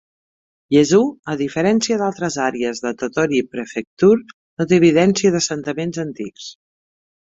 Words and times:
Hiezu, 0.75 1.01
a 1.33 1.35
diferència 1.41 1.99
d'altres 2.03 2.39
àrees 2.47 2.83
de 2.87 2.95
Tottori 3.03 3.45
Prefecture, 3.53 4.37
no 4.59 4.71
té 4.75 4.85
evidència 4.85 5.37
d'assentaments 5.39 6.07
antics. 6.11 6.55